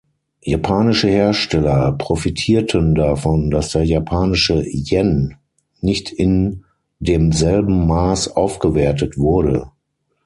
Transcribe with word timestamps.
Japanische 0.41 1.09
Hersteller 1.09 1.91
profitierten 1.91 2.95
davon, 2.95 3.51
dass 3.51 3.69
der 3.69 3.83
Japanische 3.83 4.63
Yen 4.65 5.35
nicht 5.79 6.09
in 6.11 6.65
demselben 6.97 7.85
Mass 7.85 8.27
aufgewertet 8.27 9.19
wurde. 9.19 9.69